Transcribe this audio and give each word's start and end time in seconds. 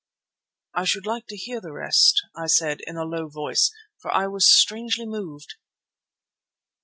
"I 0.73 0.83
should 0.85 1.05
like 1.05 1.27
to 1.27 1.37
hear 1.37 1.61
the 1.61 1.71
rest," 1.73 2.23
I 2.35 2.47
said 2.47 2.79
in 2.87 2.97
a 2.97 3.03
low 3.05 3.27
voice, 3.29 3.69
for 3.99 4.09
I 4.11 4.25
was 4.25 4.51
strangely 4.51 5.05
moved. 5.05 5.57